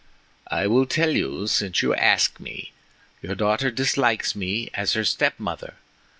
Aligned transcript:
"I 0.49 0.65
will 0.65 0.87
tell 0.87 1.11
you 1.11 1.45
since 1.45 1.83
you 1.83 1.93
ask 1.93 2.39
me. 2.39 2.71
Your 3.21 3.35
daughter 3.35 3.69
dislikes 3.69 4.35
me 4.35 4.71
as 4.73 4.93
her 4.93 5.05
step 5.05 5.39
mother. 5.39 5.75